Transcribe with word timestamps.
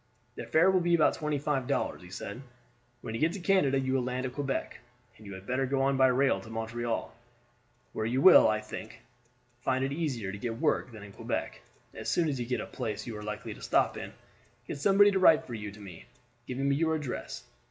"The 0.33 0.47
fare 0.47 0.71
will 0.71 0.79
be 0.79 0.95
about 0.95 1.13
twenty 1.13 1.37
five 1.37 1.67
dollars," 1.67 2.01
he 2.01 2.09
said. 2.09 2.41
"When 3.01 3.13
you 3.13 3.21
get 3.21 3.33
to 3.33 3.39
Canada 3.39 3.79
you 3.79 3.93
will 3.93 4.01
land 4.03 4.25
at 4.25 4.33
Quebec, 4.33 4.79
and 5.15 5.27
you 5.27 5.35
had 5.35 5.45
better 5.45 5.67
go 5.67 5.83
on 5.83 5.95
by 5.95 6.07
rail 6.07 6.41
to 6.41 6.49
Montreal, 6.49 7.13
where 7.93 8.05
you 8.07 8.19
will, 8.19 8.47
I 8.47 8.61
think, 8.61 9.01
find 9.59 9.85
it 9.85 9.93
easier 9.93 10.31
to 10.31 10.39
get 10.39 10.57
work 10.57 10.91
than 10.91 11.03
at 11.03 11.15
Quebec. 11.15 11.61
As 11.93 12.09
soon 12.09 12.27
as 12.29 12.39
you 12.39 12.47
get 12.47 12.61
a 12.61 12.65
place 12.65 13.05
you 13.05 13.15
are 13.15 13.21
likely 13.21 13.53
to 13.53 13.61
stop 13.61 13.95
in, 13.95 14.11
get 14.67 14.79
somebody 14.79 15.11
to 15.11 15.19
write 15.19 15.45
for 15.45 15.53
you 15.53 15.69
to 15.71 15.79
me, 15.79 16.05
giving 16.47 16.67
me 16.67 16.77
your 16.77 16.95
address. 16.95 17.43